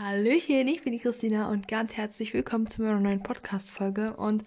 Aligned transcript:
Hallöchen, 0.00 0.68
ich 0.68 0.84
bin 0.84 0.92
die 0.92 1.00
Christina 1.00 1.50
und 1.50 1.66
ganz 1.66 1.96
herzlich 1.96 2.32
willkommen 2.32 2.68
zu 2.68 2.82
meiner 2.82 3.00
neuen 3.00 3.20
Podcast-Folge. 3.20 4.14
Und 4.14 4.44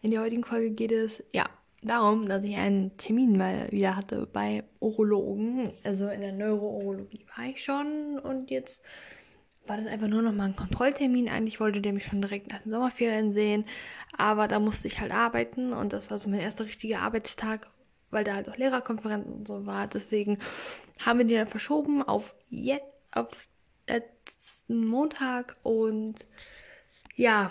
in 0.00 0.10
der 0.10 0.22
heutigen 0.22 0.44
Folge 0.44 0.70
geht 0.70 0.92
es, 0.92 1.22
ja, 1.30 1.44
darum, 1.82 2.24
dass 2.24 2.42
ich 2.42 2.56
einen 2.56 2.96
Termin 2.96 3.36
mal 3.36 3.70
wieder 3.70 3.96
hatte 3.96 4.26
bei 4.32 4.64
Urologen. 4.80 5.70
Also 5.84 6.08
in 6.08 6.22
der 6.22 6.32
Neurourologie 6.32 7.26
war 7.36 7.44
ich 7.44 7.62
schon 7.62 8.18
und 8.18 8.50
jetzt 8.50 8.80
war 9.66 9.76
das 9.76 9.88
einfach 9.88 10.08
nur 10.08 10.22
noch 10.22 10.32
mal 10.32 10.46
ein 10.46 10.56
Kontrolltermin. 10.56 11.28
Eigentlich 11.28 11.60
wollte 11.60 11.82
der 11.82 11.92
mich 11.92 12.06
schon 12.06 12.22
direkt 12.22 12.50
nach 12.50 12.62
den 12.62 12.72
Sommerferien 12.72 13.30
sehen, 13.30 13.66
aber 14.16 14.48
da 14.48 14.58
musste 14.58 14.88
ich 14.88 15.00
halt 15.00 15.12
arbeiten 15.12 15.74
und 15.74 15.92
das 15.92 16.10
war 16.10 16.18
so 16.18 16.30
mein 16.30 16.40
erster 16.40 16.64
richtiger 16.64 17.00
Arbeitstag, 17.00 17.68
weil 18.10 18.24
da 18.24 18.36
halt 18.36 18.48
auch 18.48 18.56
Lehrerkonferenz 18.56 19.26
und 19.26 19.46
so 19.46 19.66
war. 19.66 19.86
Deswegen 19.86 20.38
haben 21.04 21.18
wir 21.18 21.26
den 21.26 21.36
dann 21.36 21.46
verschoben 21.46 22.02
auf 22.02 22.34
jetzt, 22.48 22.86
auf 23.12 23.48
letzten 24.68 24.86
Montag 24.86 25.56
und 25.62 26.24
ja. 27.16 27.50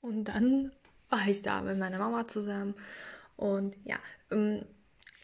Und 0.00 0.24
dann 0.24 0.72
war 1.08 1.26
ich 1.28 1.42
da 1.42 1.62
mit 1.62 1.78
meiner 1.78 1.98
Mama 1.98 2.26
zusammen 2.26 2.74
und 3.36 3.76
ja, 3.84 3.96
ähm, 4.30 4.64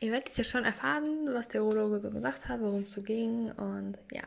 ihr 0.01 0.12
werdet 0.12 0.29
es 0.29 0.37
ja 0.37 0.45
schon 0.45 0.65
erfahren, 0.65 1.29
was 1.33 1.48
der 1.48 1.65
Urologe 1.65 2.01
so 2.01 2.11
gesagt 2.11 2.48
hat, 2.48 2.61
worum 2.61 2.83
es 2.85 2.93
so 2.93 3.03
ging 3.03 3.51
und 3.53 3.98
ja. 4.11 4.23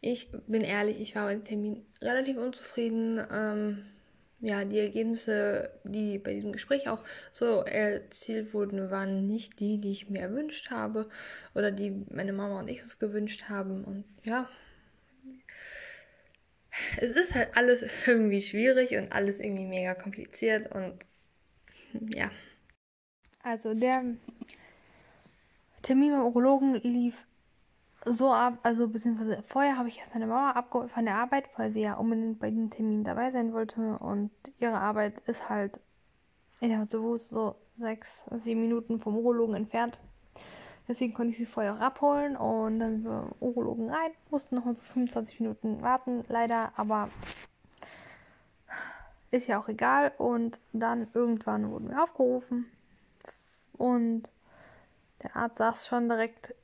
Ich 0.00 0.32
bin 0.48 0.62
ehrlich, 0.62 1.00
ich 1.00 1.14
war 1.14 1.26
bei 1.26 1.34
dem 1.34 1.44
Termin 1.44 1.86
relativ 2.00 2.36
unzufrieden. 2.36 3.24
Ähm, 3.30 3.84
ja, 4.40 4.64
die 4.64 4.80
Ergebnisse, 4.80 5.70
die 5.84 6.18
bei 6.18 6.34
diesem 6.34 6.50
Gespräch 6.50 6.88
auch 6.88 7.04
so 7.30 7.62
erzielt 7.62 8.52
wurden, 8.52 8.90
waren 8.90 9.28
nicht 9.28 9.60
die, 9.60 9.78
die 9.78 9.92
ich 9.92 10.10
mir 10.10 10.22
erwünscht 10.22 10.72
habe 10.72 11.08
oder 11.54 11.70
die 11.70 12.04
meine 12.10 12.32
Mama 12.32 12.58
und 12.58 12.68
ich 12.68 12.82
uns 12.82 12.98
gewünscht 12.98 13.44
haben. 13.48 13.84
Und 13.84 14.04
ja, 14.24 14.48
es 16.96 17.10
ist 17.10 17.34
halt 17.34 17.56
alles 17.56 17.84
irgendwie 18.06 18.40
schwierig 18.40 18.96
und 18.96 19.12
alles 19.12 19.40
irgendwie 19.40 19.66
mega 19.66 19.94
kompliziert 19.94 20.70
und 20.74 20.98
ja. 22.14 22.30
Also 23.42 23.74
der 23.74 24.04
Termin 25.82 26.12
beim 26.12 26.22
Urologen 26.22 26.74
lief 26.76 27.26
so 28.04 28.32
ab, 28.32 28.58
also 28.62 28.88
beziehungsweise 28.88 29.42
vorher 29.42 29.76
habe 29.76 29.88
ich 29.88 29.98
erst 29.98 30.14
meine 30.14 30.26
Mama 30.26 30.52
abgeholt 30.52 30.90
von 30.90 31.04
der 31.04 31.16
Arbeit, 31.16 31.44
weil 31.56 31.70
sie 31.70 31.82
ja 31.82 31.94
unbedingt 31.94 32.40
bei 32.40 32.50
dem 32.50 32.70
Termin 32.70 33.04
dabei 33.04 33.30
sein 33.30 33.52
wollte 33.52 33.98
und 33.98 34.30
ihre 34.58 34.80
Arbeit 34.80 35.20
ist 35.26 35.48
halt, 35.48 35.80
ich 36.60 36.68
sag 36.70 36.78
mal 36.78 36.90
so 36.90 37.16
so 37.16 37.56
sechs, 37.74 38.24
sieben 38.38 38.62
Minuten 38.62 38.98
vom 38.98 39.16
Urologen 39.16 39.54
entfernt. 39.54 39.98
Deswegen 40.88 41.14
konnte 41.14 41.30
ich 41.30 41.38
sie 41.38 41.46
vorher 41.46 41.74
auch 41.74 41.80
abholen 41.80 42.36
und 42.36 42.78
dann 42.78 42.92
sind 42.92 43.04
wir 43.04 43.28
Urologen 43.40 43.88
rein, 43.88 44.10
mussten 44.30 44.56
noch 44.56 44.64
mal 44.64 44.76
so 44.76 44.82
25 44.82 45.40
Minuten 45.40 45.80
warten, 45.80 46.22
leider, 46.28 46.72
aber 46.76 47.08
ist 49.30 49.46
ja 49.46 49.58
auch 49.58 49.68
egal 49.68 50.12
und 50.18 50.58
dann 50.72 51.06
irgendwann 51.14 51.70
wurden 51.70 51.88
wir 51.88 52.02
aufgerufen 52.02 52.66
und 53.78 54.24
der 55.22 55.36
Arzt 55.36 55.58
saß 55.58 55.86
schon 55.86 56.08
direkt 56.08 56.54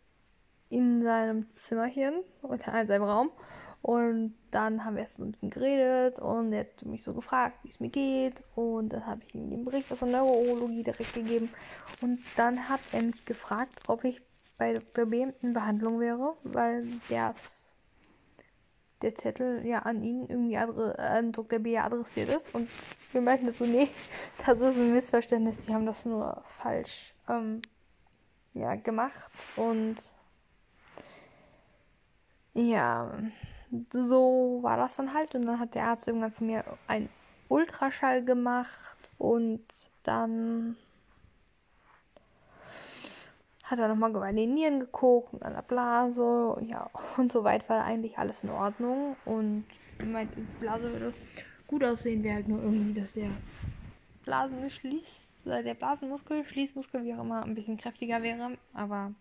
in 0.69 1.03
seinem 1.03 1.51
Zimmerchen 1.53 2.15
oder 2.43 2.81
in 2.81 2.87
seinem 2.87 3.05
Raum. 3.05 3.31
Und 3.89 4.35
dann 4.51 4.85
haben 4.85 4.97
wir 4.97 5.01
erst 5.01 5.17
so 5.17 5.25
ein 5.25 5.33
bisschen 5.33 5.49
geredet 5.49 6.19
und 6.19 6.53
er 6.53 6.61
hat 6.61 6.85
mich 6.85 7.03
so 7.03 7.15
gefragt, 7.15 7.57
wie 7.63 7.71
es 7.71 7.81
mir 7.81 7.89
geht. 7.89 8.43
Und 8.55 8.91
dann 8.91 9.07
habe 9.07 9.23
ich 9.27 9.35
ihm 9.35 9.49
den 9.49 9.65
Bericht 9.65 9.91
aus 9.91 10.01
der 10.01 10.09
Neurourologie 10.09 10.83
direkt 10.83 11.15
gegeben. 11.15 11.49
Und 12.03 12.21
dann 12.37 12.69
hat 12.69 12.81
er 12.93 13.01
mich 13.01 13.25
gefragt, 13.25 13.73
ob 13.87 14.05
ich 14.05 14.21
bei 14.59 14.75
Dr. 14.75 15.07
B 15.07 15.27
in 15.41 15.55
Behandlung 15.55 16.01
wäre, 16.01 16.37
weil 16.43 16.85
der, 17.09 17.33
der 19.01 19.15
Zettel 19.15 19.65
ja 19.65 19.79
an 19.79 20.03
ihn 20.03 20.27
irgendwie 20.29 20.59
an 20.59 21.33
Dr. 21.33 21.59
B 21.59 21.79
adressiert 21.79 22.29
ist. 22.29 22.55
Und 22.55 22.69
wir 23.13 23.23
meinten 23.23 23.51
so, 23.55 23.65
nee, 23.65 23.89
das 24.47 24.61
ist 24.61 24.77
ein 24.77 24.93
Missverständnis, 24.93 25.65
die 25.65 25.73
haben 25.73 25.87
das 25.87 26.05
nur 26.05 26.45
falsch 26.59 27.15
ähm, 27.27 27.63
ja, 28.53 28.75
gemacht. 28.75 29.33
Und 29.57 29.97
ja, 32.53 33.19
so 33.91 34.59
war 34.63 34.77
das 34.77 34.97
dann 34.97 35.15
halt. 35.15 35.35
Und 35.35 35.47
dann 35.47 35.59
hat 35.59 35.75
der 35.75 35.85
Arzt 35.85 36.07
irgendwann 36.07 36.33
von 36.33 36.47
mir 36.47 36.65
einen 36.87 37.09
Ultraschall 37.49 38.25
gemacht 38.25 39.11
und 39.19 39.65
dann 40.03 40.77
hat 43.65 43.79
er 43.79 43.89
nochmal 43.89 44.11
bei 44.13 44.33
den 44.33 44.55
Nieren 44.55 44.81
geguckt 44.81 45.33
und 45.35 45.43
an 45.43 45.53
der 45.53 45.63
Blase. 45.63 46.57
Ja, 46.67 46.91
und 47.17 47.31
soweit 47.31 47.69
war 47.69 47.85
eigentlich 47.85 48.19
alles 48.19 48.45
in 48.45 48.51
Ordnung. 48.51 49.17
Und 49.25 49.65
meinte, 50.03 50.37
die 50.37 50.61
Blase 50.61 50.91
würde 50.91 51.13
gut 51.67 51.85
aussehen, 51.85 52.23
wäre 52.23 52.37
halt 52.37 52.49
nur 52.49 52.63
irgendwie, 52.63 52.99
dass 52.99 53.13
der 53.13 53.31
Blasenschließ, 54.25 55.37
äh, 55.47 55.63
der 55.63 55.75
Blasenmuskel, 55.75 56.45
Schließmuskel, 56.45 57.05
wie 57.05 57.15
auch 57.15 57.21
immer, 57.21 57.45
ein 57.45 57.55
bisschen 57.55 57.77
kräftiger 57.77 58.23
wäre. 58.23 58.57
Aber 58.73 59.13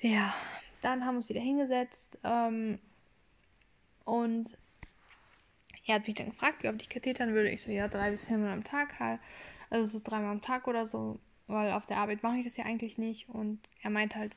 ja, 0.00 0.32
dann 0.80 1.04
haben 1.04 1.14
wir 1.14 1.18
uns 1.18 1.28
wieder 1.28 1.40
hingesetzt 1.40 2.18
ähm, 2.22 2.78
und 4.08 4.56
er 5.86 5.96
hat 5.96 6.06
mich 6.06 6.16
dann 6.16 6.30
gefragt, 6.30 6.62
wie 6.62 6.68
oft 6.68 6.80
ich 6.80 6.88
kathetern 6.88 7.34
würde. 7.34 7.50
Ich 7.50 7.62
so, 7.62 7.70
ja, 7.70 7.88
drei 7.88 8.10
bis 8.10 8.26
viermal 8.26 8.52
am 8.52 8.64
Tag 8.64 8.98
halt. 8.98 9.20
Also 9.68 9.86
so 9.86 10.00
dreimal 10.02 10.32
am 10.32 10.40
Tag 10.40 10.66
oder 10.66 10.86
so, 10.86 11.20
weil 11.46 11.72
auf 11.72 11.84
der 11.84 11.98
Arbeit 11.98 12.22
mache 12.22 12.38
ich 12.38 12.44
das 12.44 12.56
ja 12.56 12.64
eigentlich 12.64 12.96
nicht. 12.96 13.28
Und 13.28 13.60
er 13.82 13.90
meint 13.90 14.16
halt, 14.16 14.34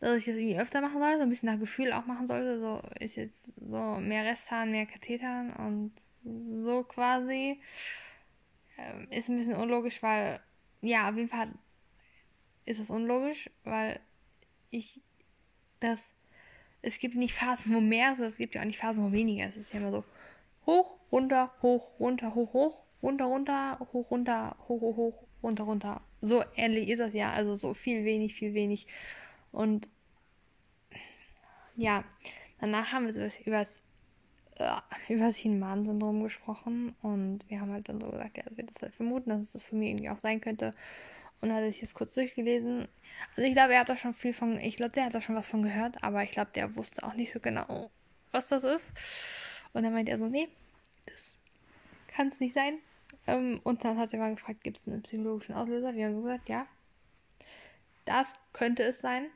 dass 0.00 0.16
ich 0.16 0.24
das 0.24 0.36
irgendwie 0.36 0.58
öfter 0.58 0.80
machen 0.80 1.00
soll, 1.00 1.16
so 1.16 1.22
ein 1.22 1.28
bisschen 1.28 1.50
nach 1.50 1.58
Gefühl 1.58 1.92
auch 1.92 2.06
machen 2.06 2.26
sollte. 2.26 2.58
So 2.60 2.80
ist 2.98 3.16
jetzt 3.16 3.54
so 3.56 3.96
mehr 3.96 4.24
Resthahn, 4.24 4.70
mehr 4.70 4.86
Kathetern 4.86 5.52
und 5.52 5.92
so 6.24 6.82
quasi. 6.82 7.60
Ähm, 8.78 9.06
ist 9.10 9.28
ein 9.28 9.36
bisschen 9.36 9.56
unlogisch, 9.56 10.02
weil, 10.02 10.40
ja, 10.80 11.10
auf 11.10 11.16
jeden 11.16 11.28
Fall 11.28 11.52
ist 12.64 12.80
das 12.80 12.88
unlogisch, 12.88 13.50
weil 13.64 14.00
ich 14.70 15.02
das. 15.80 16.14
Es 16.86 16.98
gibt 16.98 17.14
nicht 17.14 17.34
Phasen, 17.34 17.74
wo 17.74 17.80
mehr, 17.80 18.10
sondern 18.10 18.28
es 18.28 18.36
gibt 18.36 18.54
ja 18.54 18.60
auch 18.60 18.66
nicht 18.66 18.78
Phasen, 18.78 19.02
wo 19.02 19.12
weniger. 19.12 19.46
Es 19.46 19.56
ist 19.56 19.72
ja 19.72 19.80
immer 19.80 19.90
so 19.90 20.04
hoch, 20.66 20.96
runter, 21.10 21.50
hoch, 21.62 21.98
runter, 21.98 22.34
hoch, 22.34 22.52
hoch, 22.52 22.82
runter, 23.02 23.24
runter, 23.24 23.78
hoch, 23.92 24.10
runter, 24.10 24.56
hoch, 24.68 24.80
hoch, 24.80 24.96
hoch, 24.96 25.24
runter, 25.42 25.64
runter. 25.64 26.00
So 26.20 26.44
ähnlich 26.56 26.88
ist 26.88 26.98
das 26.98 27.14
ja. 27.14 27.32
Also 27.32 27.54
so 27.54 27.74
viel, 27.74 28.04
wenig, 28.04 28.34
viel, 28.34 28.52
wenig. 28.54 28.86
Und 29.50 29.88
ja, 31.76 32.04
danach 32.60 32.92
haben 32.92 33.06
wir 33.06 33.14
so 33.14 33.20
äh, 33.20 33.30
über 35.08 35.26
das 35.26 35.36
Hinman-Syndrom 35.36 36.22
gesprochen 36.22 36.94
und 37.02 37.40
wir 37.48 37.60
haben 37.60 37.72
halt 37.72 37.88
dann 37.88 38.00
so 38.00 38.10
gesagt, 38.10 38.36
ja, 38.36 38.44
wir 38.50 38.64
das 38.64 38.80
halt 38.80 38.94
vermuten, 38.94 39.30
dass 39.30 39.40
es 39.40 39.52
das 39.52 39.64
für 39.64 39.74
mich 39.74 39.90
irgendwie 39.90 40.10
auch 40.10 40.18
sein 40.18 40.40
könnte 40.40 40.74
und 41.40 41.52
hatte 41.52 41.66
ich 41.66 41.80
jetzt 41.80 41.94
kurz 41.94 42.14
durchgelesen. 42.14 42.88
Also 43.30 43.42
ich 43.42 43.52
glaube, 43.52 43.74
er 43.74 43.80
hat 43.80 43.88
da 43.88 43.96
schon 43.96 44.14
viel 44.14 44.32
von, 44.32 44.58
ich 44.58 44.76
glaube, 44.76 44.92
der 44.92 45.04
hat 45.04 45.14
da 45.14 45.20
schon 45.20 45.34
was 45.34 45.48
von 45.48 45.62
gehört, 45.62 46.02
aber 46.02 46.22
ich 46.22 46.30
glaube, 46.30 46.50
der 46.54 46.74
wusste 46.76 47.02
auch 47.02 47.14
nicht 47.14 47.32
so 47.32 47.40
genau, 47.40 47.90
was 48.32 48.48
das 48.48 48.64
ist. 48.64 48.86
Und 49.72 49.82
dann 49.82 49.92
meinte 49.92 50.12
er 50.12 50.18
so, 50.18 50.26
nee, 50.26 50.48
das 51.06 51.20
kann 52.08 52.28
es 52.28 52.40
nicht 52.40 52.54
sein. 52.54 52.78
Ähm, 53.26 53.60
und 53.64 53.84
dann 53.84 53.98
hat 53.98 54.12
er 54.12 54.18
mal 54.18 54.34
gefragt, 54.34 54.62
gibt 54.62 54.78
es 54.78 54.86
einen 54.86 55.02
psychologischen 55.02 55.54
Auslöser? 55.54 55.94
Wir 55.94 56.06
haben 56.06 56.14
so 56.14 56.22
gesagt, 56.22 56.48
ja, 56.48 56.66
das 58.04 58.34
könnte 58.52 58.82
es 58.82 59.00
sein. 59.00 59.26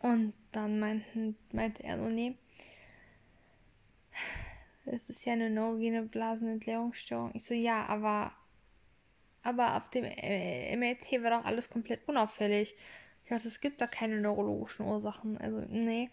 Und 0.00 0.34
dann 0.50 0.80
meinten, 0.80 1.36
meinte 1.52 1.84
er 1.84 1.98
so, 1.98 2.08
nee, 2.08 2.36
es 4.84 5.08
ist 5.08 5.24
ja 5.24 5.32
eine 5.34 5.48
neurogene 5.48 6.02
Blasenentleerungsstörung. 6.02 7.30
Ich 7.34 7.44
so, 7.44 7.54
ja, 7.54 7.86
aber 7.86 8.32
aber 9.42 9.76
auf 9.76 9.90
dem 9.90 10.04
äh, 10.04 10.76
MRT 10.76 11.22
war 11.22 11.30
doch 11.38 11.44
alles 11.44 11.70
komplett 11.70 12.06
unauffällig. 12.08 12.74
Ich 13.24 13.30
dachte, 13.30 13.48
es 13.48 13.60
gibt 13.60 13.80
da 13.80 13.86
keine 13.86 14.20
neurologischen 14.20 14.86
Ursachen. 14.86 15.38
Also, 15.38 15.60
nee. 15.68 16.10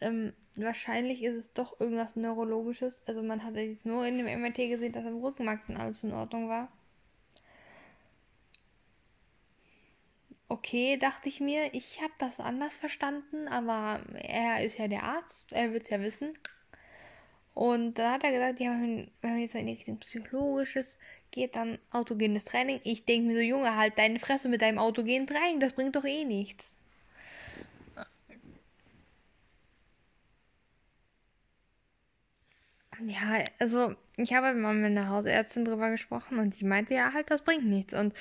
Ähm, 0.00 0.32
wahrscheinlich 0.56 1.22
ist 1.22 1.36
es 1.36 1.52
doch 1.52 1.80
irgendwas 1.80 2.16
Neurologisches. 2.16 3.02
Also, 3.06 3.22
man 3.22 3.44
hat 3.44 3.56
jetzt 3.56 3.86
nur 3.86 4.06
in 4.06 4.18
dem 4.18 4.26
MRT 4.26 4.56
gesehen, 4.68 4.92
dass 4.92 5.04
im 5.06 5.18
Rückenmark 5.22 5.62
dann 5.66 5.76
alles 5.76 6.02
in 6.04 6.12
Ordnung 6.12 6.48
war. 6.48 6.68
Okay, 10.48 10.96
dachte 10.96 11.28
ich 11.28 11.40
mir, 11.40 11.72
ich 11.74 12.00
habe 12.02 12.12
das 12.18 12.40
anders 12.40 12.76
verstanden, 12.76 13.46
aber 13.48 14.00
er 14.14 14.64
ist 14.64 14.78
ja 14.78 14.88
der 14.88 15.02
Arzt, 15.04 15.52
er 15.52 15.72
wird 15.72 15.84
es 15.84 15.90
ja 15.90 16.00
wissen. 16.00 16.32
Und 17.56 17.94
dann 17.98 18.12
hat 18.12 18.24
er 18.24 18.30
gesagt, 18.32 18.60
ja, 18.60 18.70
wenn, 18.72 19.10
man 19.22 19.40
jetzt 19.40 19.56
in 19.56 19.68
Richtung 19.68 19.98
Psychologisches 19.98 20.98
geht, 21.32 21.56
dann 21.56 21.78
autogenes 21.90 22.44
Training. 22.44 22.80
Ich 22.84 23.04
denke 23.06 23.28
mir 23.28 23.34
so, 23.36 23.40
Junge, 23.42 23.76
halt 23.76 23.98
deine 23.98 24.20
Fresse 24.20 24.48
mit 24.48 24.62
deinem 24.62 24.78
autogenen 24.78 25.26
Training, 25.26 25.60
das 25.60 25.72
bringt 25.74 25.96
doch 25.96 26.04
eh 26.04 26.24
nichts. 26.24 26.76
Ja, 33.06 33.44
also 33.58 33.94
ich 34.16 34.32
habe 34.34 34.54
mal 34.54 34.74
mit 34.74 34.86
einer 34.86 35.08
Hausärztin 35.10 35.64
drüber 35.64 35.90
gesprochen 35.90 36.38
und 36.38 36.58
die 36.58 36.64
meinte 36.64 36.94
ja 36.94 37.12
halt, 37.12 37.30
das 37.30 37.42
bringt 37.42 37.64
nichts. 37.66 37.92
Und 37.94 38.14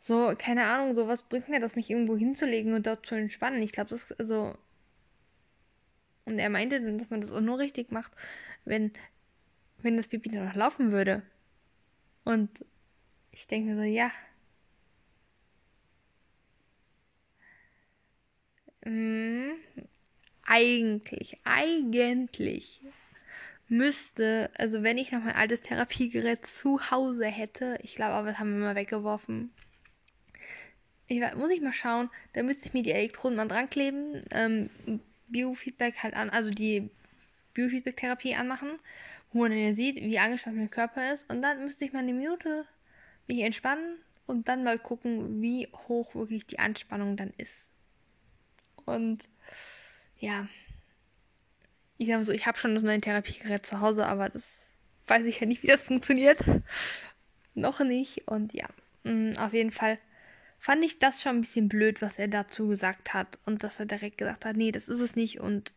So, 0.00 0.34
keine 0.38 0.66
Ahnung, 0.66 0.94
so 0.96 1.08
was 1.08 1.24
bringt 1.24 1.48
mir 1.50 1.60
das, 1.60 1.76
mich 1.76 1.90
irgendwo 1.90 2.16
hinzulegen 2.18 2.74
und 2.74 2.86
dort 2.86 3.06
zu 3.06 3.16
entspannen? 3.16 3.62
Ich 3.62 3.72
glaube, 3.72 3.90
das 3.90 4.02
ist 4.12 4.20
also. 4.20 4.56
Und 6.24 6.38
er 6.38 6.50
meinte 6.50 6.80
dann, 6.80 6.98
dass 6.98 7.10
man 7.10 7.20
das 7.20 7.30
auch 7.32 7.40
nur 7.40 7.58
richtig 7.58 7.90
macht, 7.92 8.12
wenn, 8.64 8.92
wenn 9.78 9.96
das 9.96 10.08
Baby 10.08 10.30
noch 10.30 10.54
laufen 10.54 10.92
würde. 10.92 11.22
Und 12.24 12.64
ich 13.32 13.46
denke 13.46 13.74
mir 13.74 13.76
so, 13.76 13.82
ja. 13.82 14.10
Hm, 18.84 19.52
eigentlich, 20.44 21.38
eigentlich 21.44 22.82
müsste, 23.68 24.50
also 24.58 24.82
wenn 24.82 24.98
ich 24.98 25.12
noch 25.12 25.22
mein 25.22 25.34
altes 25.34 25.62
Therapiegerät 25.62 26.44
zu 26.46 26.90
Hause 26.90 27.26
hätte, 27.26 27.78
ich 27.82 27.94
glaube 27.94 28.12
aber, 28.12 28.28
das 28.28 28.38
haben 28.38 28.52
wir 28.52 28.66
mal 28.66 28.74
weggeworfen. 28.74 29.50
Ich, 31.06 31.20
muss 31.36 31.50
ich 31.50 31.60
mal 31.60 31.72
schauen, 31.72 32.10
da 32.32 32.42
müsste 32.42 32.66
ich 32.66 32.74
mir 32.74 32.82
die 32.82 32.92
Elektroden 32.92 33.36
mal 33.36 33.48
dran 33.48 33.68
kleben, 33.68 34.22
ähm, 34.32 34.70
Biofeedback 35.28 36.02
halt 36.02 36.14
an, 36.14 36.30
also 36.30 36.50
die 36.50 36.90
Biofeedback-Therapie 37.54 38.34
anmachen, 38.34 38.70
wo 39.32 39.40
man 39.40 39.50
dann 39.50 39.60
ja 39.60 39.72
sieht, 39.72 39.96
wie 39.96 40.18
angespannt 40.18 40.56
mein 40.56 40.70
Körper 40.70 41.12
ist. 41.12 41.30
Und 41.32 41.42
dann 41.42 41.64
müsste 41.64 41.84
ich 41.84 41.92
mal 41.92 42.00
eine 42.00 42.12
Minute 42.12 42.66
mich 43.26 43.40
entspannen 43.40 43.98
und 44.26 44.48
dann 44.48 44.64
mal 44.64 44.78
gucken, 44.78 45.40
wie 45.40 45.68
hoch 45.88 46.14
wirklich 46.14 46.46
die 46.46 46.58
Anspannung 46.58 47.16
dann 47.16 47.32
ist. 47.36 47.70
Und 48.84 49.24
ja, 50.18 50.46
ich 51.98 52.08
sage 52.08 52.24
so, 52.24 52.32
ich 52.32 52.46
habe 52.46 52.58
schon 52.58 52.74
das 52.74 52.82
neue 52.82 53.00
Therapiegerät 53.00 53.64
zu 53.64 53.80
Hause, 53.80 54.06
aber 54.06 54.28
das 54.28 54.42
weiß 55.06 55.24
ich 55.26 55.40
ja 55.40 55.46
nicht, 55.46 55.62
wie 55.62 55.68
das 55.68 55.84
funktioniert. 55.84 56.40
Noch 57.54 57.80
nicht. 57.80 58.26
Und 58.28 58.54
ja, 58.54 58.68
mm, 59.04 59.32
auf 59.38 59.52
jeden 59.52 59.72
Fall 59.72 59.98
fand 60.58 60.84
ich 60.84 60.98
das 60.98 61.22
schon 61.22 61.36
ein 61.36 61.40
bisschen 61.42 61.68
blöd, 61.68 62.02
was 62.02 62.18
er 62.18 62.28
dazu 62.28 62.68
gesagt 62.68 63.14
hat. 63.14 63.38
Und 63.44 63.62
dass 63.62 63.78
er 63.78 63.86
direkt 63.86 64.18
gesagt 64.18 64.44
hat, 64.44 64.56
nee, 64.56 64.72
das 64.72 64.88
ist 64.88 65.00
es 65.00 65.16
nicht. 65.16 65.40
Und 65.40 65.72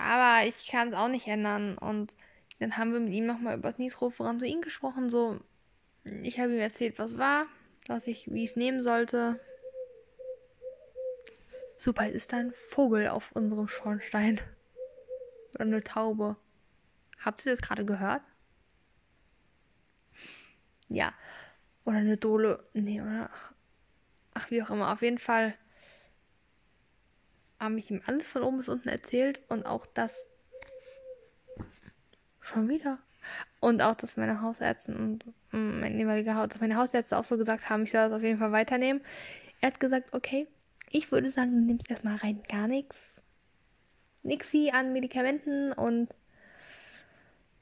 aber 0.00 0.46
ich 0.46 0.66
kann 0.66 0.88
es 0.88 0.94
auch 0.94 1.08
nicht 1.08 1.26
ändern. 1.26 1.76
Und 1.78 2.14
dann 2.58 2.76
haben 2.76 2.92
wir 2.92 3.00
mit 3.00 3.12
ihm 3.12 3.26
nochmal 3.26 3.58
über 3.58 3.70
das 3.70 3.78
Nitrofurantoin 3.78 4.62
gesprochen. 4.62 5.10
So, 5.10 5.38
ich 6.22 6.38
habe 6.38 6.52
ihm 6.52 6.58
erzählt, 6.58 6.98
was 6.98 7.18
war, 7.18 7.46
was 7.86 8.06
ich, 8.06 8.30
wie 8.32 8.44
ich 8.44 8.50
es 8.50 8.56
nehmen 8.56 8.82
sollte. 8.82 9.38
Super, 11.78 12.08
ist 12.08 12.32
da 12.32 12.38
ein 12.38 12.52
Vogel 12.52 13.08
auf 13.08 13.32
unserem 13.32 13.68
Schornstein. 13.68 14.40
Oder 15.54 15.64
eine 15.64 15.82
Taube. 15.82 16.36
Habt 17.24 17.44
ihr 17.44 17.52
das 17.52 17.62
gerade 17.62 17.84
gehört? 17.84 18.22
Ja. 20.88 21.12
Oder 21.84 21.98
eine 21.98 22.16
Dole. 22.16 22.64
Nee, 22.72 23.00
oder? 23.00 23.30
Ach, 23.32 23.52
ach, 24.34 24.50
wie 24.50 24.62
auch 24.62 24.70
immer. 24.70 24.92
Auf 24.92 25.02
jeden 25.02 25.18
Fall 25.18 25.54
habe 27.60 27.78
ich 27.78 27.90
ihm 27.90 28.02
alles 28.06 28.26
von 28.26 28.42
oben 28.42 28.56
bis 28.56 28.68
unten 28.68 28.88
erzählt 28.88 29.40
und 29.48 29.66
auch 29.66 29.86
das 29.86 30.26
schon 32.40 32.68
wieder. 32.68 32.98
Und 33.60 33.82
auch, 33.82 33.94
dass 33.94 34.16
meine 34.16 34.40
Hausärzte 34.40 34.94
und 34.94 35.24
mm, 35.52 35.80
mein 35.80 35.98
ehemaliger 35.98 36.36
Haus, 36.36 36.48
dass 36.48 36.60
meine 36.60 36.76
Hausärzte 36.76 37.18
auch 37.18 37.24
so 37.24 37.36
gesagt 37.36 37.68
haben, 37.68 37.84
ich 37.84 37.90
soll 37.90 38.08
das 38.08 38.12
auf 38.16 38.22
jeden 38.22 38.38
Fall 38.38 38.52
weiternehmen. 38.52 39.02
Er 39.60 39.68
hat 39.68 39.80
gesagt, 39.80 40.14
okay, 40.14 40.48
ich 40.90 41.12
würde 41.12 41.30
sagen, 41.30 41.52
du 41.52 41.60
nimmst 41.60 41.90
erstmal 41.90 42.16
rein 42.16 42.42
gar 42.48 42.66
nichts. 42.66 42.96
Nixi 44.22 44.70
an 44.72 44.92
Medikamenten 44.92 45.72
und 45.72 46.08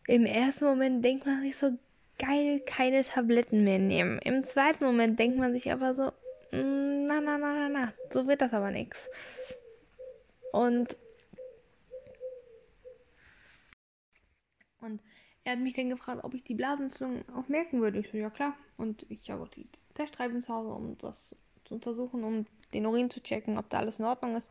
im 0.07 0.25
ersten 0.25 0.65
Moment 0.65 1.05
denkt 1.05 1.27
man 1.27 1.41
sich 1.43 1.57
so, 1.57 1.77
geil, 2.19 2.61
keine 2.67 3.03
Tabletten 3.03 3.65
mehr 3.65 3.79
nehmen. 3.79 4.19
Im 4.21 4.45
zweiten 4.45 4.85
Moment 4.85 5.19
denkt 5.19 5.39
man 5.39 5.53
sich 5.53 5.71
aber 5.73 5.95
so, 5.95 6.13
mm, 6.57 7.07
na, 7.07 7.21
na, 7.21 7.39
na, 7.39 7.53
na, 7.55 7.69
na, 7.69 7.93
so 8.11 8.27
wird 8.27 8.41
das 8.41 8.53
aber 8.53 8.71
nichts. 8.71 9.09
Und, 10.51 10.97
und 14.81 15.01
er 15.45 15.53
hat 15.53 15.61
mich 15.61 15.75
dann 15.75 15.89
gefragt, 15.89 16.25
ob 16.25 16.35
ich 16.35 16.45
die 16.45 16.55
Blasenentzündung 16.55 17.29
auch 17.35 17.49
merken 17.49 17.81
würde. 17.81 17.99
Ich 18.01 18.11
so, 18.11 18.17
ja 18.17 18.31
klar. 18.31 18.55
Und 18.77 19.07
ich 19.09 19.31
habe 19.31 19.43
auch 19.43 19.49
die 19.49 19.67
Teststreifen 19.95 20.43
zu 20.43 20.53
Hause, 20.53 20.71
um 20.71 20.99
das 20.99 21.35
zu 21.65 21.75
untersuchen, 21.75 22.25
um 22.25 22.47
den 22.73 22.87
Urin 22.87 23.11
zu 23.11 23.23
checken, 23.23 23.59
ob 23.59 23.69
da 23.71 23.79
alles 23.79 23.99
in 23.99 24.05
Ordnung 24.05 24.37
ist. 24.37 24.51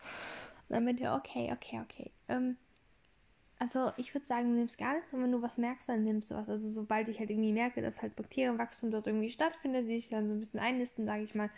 Und 0.67 0.75
dann 0.75 0.85
bin 0.85 0.97
ich, 0.97 1.07
okay, 1.07 1.51
okay, 1.53 1.81
okay. 1.83 2.11
Ähm, 2.27 2.57
also 3.59 3.91
ich 3.97 4.13
würde 4.13 4.25
sagen, 4.25 4.49
du 4.51 4.55
nimmst 4.55 4.77
gar 4.77 4.95
nichts, 4.95 5.13
und 5.13 5.23
wenn 5.23 5.31
du 5.31 5.41
was 5.41 5.57
merkst, 5.57 5.89
dann 5.89 6.03
nimmst 6.03 6.29
du 6.31 6.35
was. 6.35 6.49
Also 6.49 6.69
sobald 6.69 7.07
ich 7.07 7.19
halt 7.19 7.29
irgendwie 7.29 7.53
merke, 7.53 7.81
dass 7.81 8.01
halt 8.01 8.15
Bakterienwachstum 8.15 8.91
dort 8.91 9.07
irgendwie 9.07 9.29
stattfindet, 9.29 9.83
die 9.88 9.99
sich 9.99 10.09
dann 10.09 10.27
so 10.27 10.33
ein 10.33 10.39
bisschen 10.39 10.59
einnisten, 10.59 11.05
sage 11.05 11.23
ich 11.23 11.33
mal, 11.33 11.49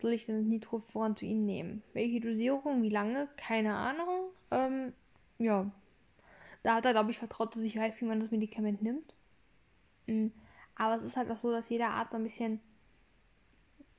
soll 0.00 0.12
ich 0.12 0.26
dann 0.26 0.48
Nitrofurantoin 0.48 1.44
nehmen. 1.44 1.82
Welche 1.92 2.20
Dosierung, 2.20 2.82
wie 2.82 2.90
lange, 2.90 3.28
keine 3.36 3.74
Ahnung. 3.74 4.30
Ähm, 4.50 4.92
ja. 5.38 5.70
Da 6.62 6.74
hat 6.74 6.84
er, 6.84 6.92
glaube 6.92 7.10
ich, 7.10 7.18
vertraut, 7.18 7.54
dass 7.54 7.62
ich 7.62 7.76
weiß, 7.76 8.00
wie 8.00 8.06
man 8.06 8.20
das 8.20 8.30
Medikament 8.30 8.82
nimmt. 8.82 9.14
Mhm. 10.06 10.32
Aber 10.74 10.96
es 10.96 11.04
ist 11.04 11.16
halt 11.16 11.30
auch 11.30 11.36
so, 11.36 11.50
dass 11.50 11.70
jeder 11.70 11.88
Arzt 11.90 12.14
ein 12.14 12.22
bisschen 12.22 12.60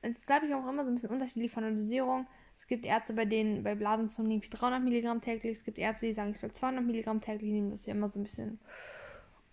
es 0.02 0.26
glaube 0.26 0.48
ich, 0.48 0.54
auch 0.54 0.68
immer 0.68 0.86
so 0.86 0.92
ein 0.92 0.96
bisschen 0.96 1.10
unterschiedlich 1.10 1.52
von 1.52 1.64
der 1.64 1.74
Dosierung. 1.74 2.28
Es 2.56 2.68
gibt 2.68 2.86
Ärzte, 2.86 3.14
bei 3.14 3.26
denen 3.26 3.64
bei 3.64 3.76
Blasenentzündung 3.76 4.30
nehme 4.30 4.44
ich 4.44 4.50
300 4.50 4.82
Milligramm 4.84 5.22
täglich. 5.22 5.58
Es 5.58 5.64
gibt 5.64 5.78
Ärzte, 5.78 6.08
die 6.08 6.14
sagen, 6.14 6.32
ich 6.32 6.40
soll 6.40 6.52
200 6.52 6.84
Milligramm 6.84 7.22
täglich 7.22 7.52
nehmen. 7.52 7.72
Das 7.72 7.82
ist 7.82 7.86
ja 7.88 7.94
immer 7.94 8.10
so 8.10 8.20
ein 8.20 8.24
bisschen 8.24 8.60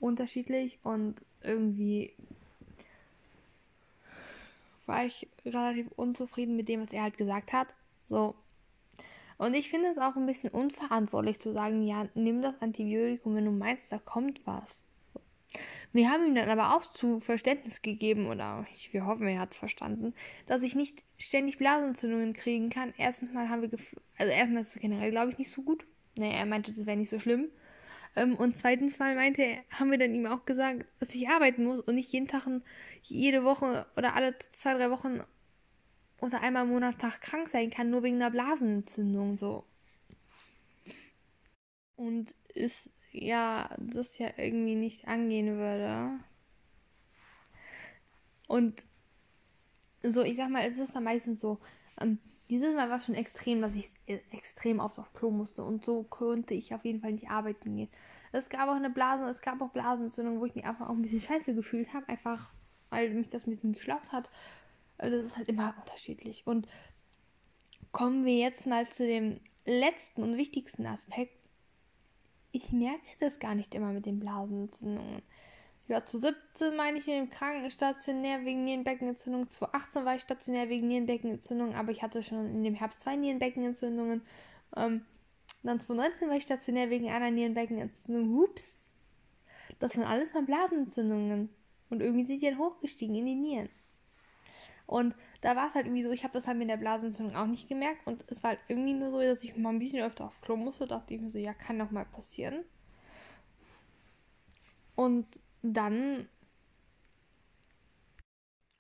unterschiedlich. 0.01 0.79
Und 0.83 1.25
irgendwie 1.43 2.15
war 4.87 5.05
ich 5.05 5.29
relativ 5.45 5.89
unzufrieden 5.97 6.57
mit 6.57 6.69
dem, 6.69 6.83
was 6.83 6.93
er 6.93 7.03
halt 7.03 7.17
gesagt 7.17 7.53
hat. 7.53 7.75
So. 8.01 8.35
Und 9.39 9.55
ich 9.55 9.69
finde 9.71 9.89
es 9.89 9.99
auch 9.99 10.17
ein 10.17 10.27
bisschen 10.27 10.51
unverantwortlich 10.51 11.41
zu 11.41 11.53
sagen, 11.53 11.83
ja, 11.83 12.09
nimm 12.15 12.43
das 12.43 12.55
Antibiotikum, 12.61 13.35
wenn 13.35 13.45
du 13.45 13.51
meinst, 13.51 13.91
da 13.91 13.99
kommt 13.99 14.41
was. 14.47 14.83
Wir 15.93 16.11
haben 16.11 16.27
ihm 16.27 16.35
dann 16.35 16.49
aber 16.49 16.75
auch 16.75 16.93
zu 16.95 17.21
Verständnis 17.21 17.83
gegeben, 17.83 18.27
oder 18.27 18.67
ich, 18.75 18.93
wir 18.93 19.07
hoffen, 19.07 19.29
er 19.29 19.41
hat 19.41 19.53
es 19.53 19.57
verstanden, 19.57 20.13
dass 20.47 20.63
ich 20.63 20.75
nicht 20.75 21.05
ständig 21.19 21.59
Blasenentzündungen 21.59 22.33
kriegen 22.33 22.71
kann. 22.71 22.93
Erstens 22.97 23.33
mal 23.33 23.49
haben 23.49 23.63
wir, 23.63 23.71
also 24.19 24.33
erstmal 24.33 24.63
ist 24.63 24.75
es 24.75 24.83
generell, 24.83 25.11
glaube 25.11 25.31
ich, 25.31 25.39
nicht 25.39 25.51
so 25.51 25.63
gut. 25.63 25.87
Naja, 26.17 26.33
er 26.33 26.47
meinte, 26.47 26.73
das 26.73 26.87
wäre 26.87 26.97
nicht 26.97 27.09
so 27.09 27.19
schlimm. 27.19 27.49
Ähm, 28.17 28.37
und 28.37 28.57
zweitens 28.57 28.99
mal 28.99 29.15
meinte 29.15 29.43
er, 29.43 29.65
haben 29.71 29.91
wir 29.91 29.99
dann 29.99 30.15
ihm 30.15 30.27
auch 30.27 30.45
gesagt, 30.45 30.85
dass 31.01 31.15
ich 31.15 31.29
arbeiten 31.29 31.65
muss 31.65 31.81
und 31.81 31.97
nicht 31.97 32.13
jeden 32.13 32.29
Tag, 32.29 32.47
jede 33.03 33.45
Woche 33.45 33.87
oder 33.97 34.15
alle 34.15 34.37
zwei, 34.53 34.75
drei 34.75 34.91
Wochen 34.91 35.21
oder 36.21 36.41
einmal 36.41 36.65
im 36.65 36.71
Monat 36.71 36.99
Tag 36.99 37.21
krank 37.21 37.49
sein 37.49 37.71
kann, 37.71 37.91
nur 37.91 38.03
wegen 38.03 38.17
einer 38.17 38.31
Blasenentzündung, 38.31 39.37
so. 39.39 39.65
Und 41.97 42.35
ist 42.55 42.91
ja, 43.13 43.69
das 43.79 44.19
ja 44.19 44.31
irgendwie 44.37 44.75
nicht 44.75 45.07
angehen 45.07 45.57
würde. 45.57 46.19
Und 48.47 48.85
so, 50.03 50.23
ich 50.23 50.37
sag 50.37 50.51
mal, 50.51 50.67
es 50.69 50.79
ist 50.79 50.95
dann 50.95 51.05
meistens 51.05 51.41
so, 51.41 51.59
ähm, 52.01 52.19
dieses 52.51 52.75
Mal 52.75 52.91
war 52.91 53.01
schon 53.01 53.15
extrem, 53.15 53.63
dass 53.63 53.75
ich 53.75 53.91
äh, 54.07 54.19
extrem 54.31 54.81
oft 54.81 54.99
auf 54.99 55.13
Klo 55.15 55.31
musste 55.31 55.63
und 55.63 55.85
so 55.85 56.03
konnte 56.05 56.55
ich 56.55 56.75
auf 56.75 56.85
jeden 56.85 57.01
Fall 57.01 57.13
nicht 57.13 57.31
arbeiten 57.31 57.77
gehen. 57.77 57.89
Es 58.33 58.49
gab 58.49 58.69
auch 58.69 58.75
eine 58.75 58.91
Blase, 58.91 59.25
es 59.31 59.41
gab 59.41 59.61
auch 59.61 59.71
Blasenentzündung, 59.71 60.41
wo 60.41 60.47
ich 60.47 60.55
mich 60.55 60.65
einfach 60.65 60.89
auch 60.89 60.95
ein 60.95 61.03
bisschen 61.03 61.21
scheiße 61.21 61.55
gefühlt 61.55 61.93
habe, 61.95 62.09
einfach 62.09 62.51
weil 62.91 63.11
mich 63.11 63.29
das 63.29 63.47
ein 63.47 63.51
bisschen 63.51 63.73
geschlaucht 63.73 64.13
hat. 64.13 64.31
Also 64.99 65.17
das 65.17 65.27
ist 65.27 65.37
halt 65.37 65.49
immer 65.49 65.75
unterschiedlich. 65.81 66.47
Und 66.47 66.69
kommen 67.93 68.25
wir 68.25 68.37
jetzt 68.37 68.67
mal 68.67 68.89
zu 68.89 69.07
dem 69.07 69.39
letzten 69.65 70.23
und 70.23 70.37
wichtigsten 70.37 70.87
Aspekt, 70.87 71.37
ich 72.53 72.71
merke 72.71 73.05
das 73.21 73.41
gar 73.41 73.55
nicht 73.55 73.75
immer 73.75 73.93
mit 73.93 74.07
den 74.07 74.21
Blasenentzündungen. 74.21 75.23
Ja, 75.87 76.03
zu 76.05 76.19
17 76.19 76.77
meine 76.77 76.97
ich 76.97 77.07
in 77.09 77.15
dem 77.15 77.31
Krankenstationär 77.31 78.45
wegen 78.47 78.65
Nierenbeckenentzündung. 78.65 79.51
2018 79.51 80.05
war 80.07 80.17
ich 80.17 80.23
stationär 80.23 80.71
wegen 80.71 80.89
Nierenbeckenentzündung, 80.89 81.75
aber 81.75 81.93
ich 81.93 82.03
hatte 82.03 82.23
schon 82.23 82.47
in 82.47 82.65
dem 82.65 82.75
Herbst 82.75 83.01
zwei 83.01 83.17
Nierenbeckenentzündungen. 83.17 84.23
Ähm, 84.77 85.05
dann 85.63 85.81
2019 85.81 86.29
war 86.29 86.37
ich 86.37 86.45
stationär 86.45 86.89
wegen 86.89 87.11
einer 87.11 87.31
Nierenbeckenentzündung. 87.31 88.35
Hups. 88.35 88.95
Das 89.79 89.97
waren 89.97 90.07
alles 90.07 90.33
mal 90.33 90.43
Blasenentzündungen. 90.45 91.51
Und 91.91 92.01
irgendwie 92.01 92.25
sind 92.25 92.41
die 92.41 92.49
dann 92.49 92.59
hochgestiegen 92.59 93.15
in 93.17 93.27
die 93.27 93.35
Nieren. 93.35 93.69
Und 94.87 95.15
da 95.43 95.55
war 95.57 95.69
es 95.69 95.75
halt 95.75 95.85
irgendwie 95.87 96.03
so, 96.03 96.13
ich 96.13 96.25
habe 96.25 96.33
das 96.33 96.47
halt 96.47 96.57
mit 96.59 96.71
der 96.71 96.79
Blasenentzündung 96.79 97.37
auch 97.37 97.47
nicht 97.47 97.69
gemerkt. 97.69 98.07
Und 98.07 98.25
es 98.29 98.43
war 98.43 98.51
halt 98.51 98.61
irgendwie 98.69 98.95
nur 98.95 99.11
so, 99.11 99.21
dass 99.21 99.43
ich 99.43 99.55
mal 99.57 99.69
ein 99.69 99.79
bisschen 99.79 100.03
öfter 100.03 100.25
auf 100.25 100.41
Klo 100.41 100.57
musste. 100.57 100.87
Da 100.87 100.97
dachte 100.97 101.13
ich 101.13 101.21
mir 101.21 101.31
so, 101.31 101.39
ja, 101.39 101.53
kann 101.53 101.79
doch 101.79 101.91
mal 101.91 102.07
passieren. 102.07 102.65
Und 104.95 105.27
dann. 105.73 106.29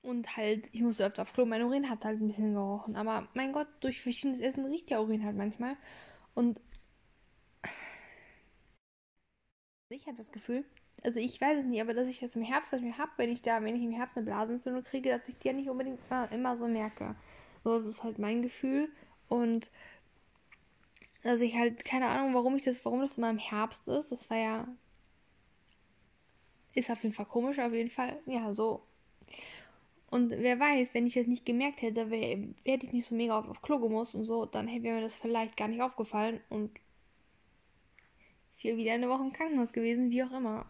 Und 0.02 0.36
halt, 0.36 0.68
ich 0.72 0.82
musste 0.82 1.04
öfter 1.04 1.22
auf 1.22 1.32
Klo. 1.32 1.46
Mein 1.46 1.62
Urin 1.62 1.88
hat 1.90 2.04
halt 2.04 2.20
ein 2.20 2.26
bisschen 2.28 2.54
gerochen. 2.54 2.94
Aber 2.96 3.26
mein 3.34 3.52
Gott, 3.52 3.66
durch 3.80 4.02
verschiedenes 4.02 4.40
Essen 4.40 4.66
riecht 4.66 4.90
der 4.90 5.00
Urin 5.00 5.24
halt 5.24 5.36
manchmal. 5.36 5.76
Und 6.34 6.60
ich 9.88 10.06
habe 10.06 10.16
das 10.16 10.32
Gefühl, 10.32 10.64
also 11.02 11.20
ich 11.20 11.40
weiß 11.40 11.58
es 11.60 11.64
nicht, 11.66 11.80
aber 11.80 11.94
dass 11.94 12.08
ich 12.08 12.20
das 12.20 12.36
im 12.36 12.42
Herbst 12.42 12.72
dass 12.72 12.82
ich 12.82 12.98
habe, 12.98 13.12
wenn 13.16 13.30
ich 13.30 13.42
da, 13.42 13.62
wenn 13.62 13.76
ich 13.76 13.82
im 13.82 13.92
Herbst 13.92 14.16
eine 14.16 14.26
Blasenentzündung 14.26 14.82
kriege, 14.82 15.10
dass 15.10 15.28
ich 15.28 15.38
die 15.38 15.48
ja 15.48 15.54
nicht 15.54 15.68
unbedingt 15.70 16.00
immer, 16.10 16.30
immer 16.32 16.56
so 16.56 16.66
merke. 16.66 17.14
So, 17.62 17.76
das 17.76 17.86
ist 17.86 18.02
halt 18.02 18.18
mein 18.18 18.42
Gefühl. 18.42 18.88
Und 19.28 19.70
dass 21.24 21.40
ich 21.40 21.56
halt, 21.56 21.84
keine 21.84 22.06
Ahnung, 22.06 22.34
warum 22.34 22.54
ich 22.56 22.62
das, 22.62 22.84
warum 22.84 23.00
das 23.00 23.18
immer 23.18 23.30
im 23.30 23.38
Herbst 23.38 23.88
ist. 23.88 24.12
Das 24.12 24.30
war 24.30 24.36
ja. 24.38 24.68
Ist 26.74 26.90
auf 26.90 27.02
jeden 27.02 27.14
Fall 27.14 27.26
komisch, 27.26 27.58
auf 27.58 27.72
jeden 27.72 27.90
Fall. 27.90 28.18
Ja, 28.26 28.52
so. 28.54 28.82
Und 30.10 30.30
wer 30.30 30.60
weiß, 30.60 30.94
wenn 30.94 31.06
ich 31.06 31.14
das 31.14 31.26
nicht 31.26 31.44
gemerkt 31.44 31.82
hätte, 31.82 32.10
wäre 32.10 32.54
hätte 32.64 32.86
ich 32.86 32.92
nicht 32.92 33.08
so 33.08 33.14
mega 33.14 33.38
oft 33.38 33.48
auf 33.48 33.62
Klo 33.62 33.78
gemusst 33.80 34.14
und 34.14 34.24
so, 34.24 34.46
dann 34.46 34.68
wäre 34.68 34.96
mir 34.96 35.00
das 35.00 35.16
vielleicht 35.16 35.56
gar 35.56 35.68
nicht 35.68 35.82
aufgefallen 35.82 36.40
und 36.50 36.70
ich 38.56 38.64
wäre 38.64 38.76
wieder 38.76 38.92
eine 38.92 39.08
Woche 39.08 39.24
im 39.24 39.32
Krankenhaus 39.32 39.72
gewesen, 39.72 40.10
wie 40.10 40.22
auch 40.22 40.30
immer. 40.32 40.66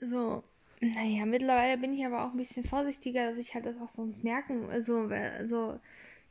So, 0.00 0.44
naja, 0.80 1.26
mittlerweile 1.26 1.76
bin 1.76 1.92
ich 1.92 2.06
aber 2.06 2.24
auch 2.24 2.30
ein 2.30 2.36
bisschen 2.36 2.64
vorsichtiger, 2.64 3.30
dass 3.30 3.38
ich 3.38 3.54
halt 3.54 3.66
das 3.66 3.76
auch 3.80 3.88
sonst 3.88 4.22
merken, 4.24 4.70
also, 4.70 5.08
also 5.08 5.80